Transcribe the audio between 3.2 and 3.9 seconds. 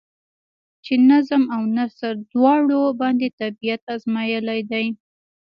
طبېعت